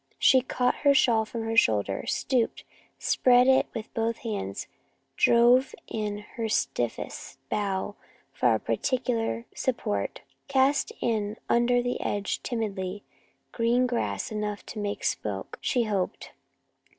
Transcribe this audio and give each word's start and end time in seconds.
She 0.17 0.41
caught 0.41 0.77
her 0.77 0.95
shawl 0.95 1.25
from 1.25 1.43
her 1.43 1.55
shoulder, 1.55 2.05
stooped, 2.07 2.63
spread 2.97 3.47
it 3.47 3.67
with 3.75 3.93
both 3.93 4.17
hands, 4.25 4.65
drove 5.15 5.75
in 5.87 6.25
her 6.37 6.49
stiffest 6.49 7.37
bough 7.51 7.93
for 8.33 8.55
a 8.55 8.57
partial 8.57 9.43
support, 9.53 10.21
cast 10.47 10.91
in 11.01 11.37
under 11.47 11.83
the 11.83 12.01
edge, 12.01 12.41
timidly, 12.41 13.03
green 13.51 13.85
grass 13.85 14.31
enough 14.31 14.65
to 14.65 14.79
make 14.79 15.03
smoke, 15.03 15.59
she 15.61 15.83
hoped. 15.83 16.31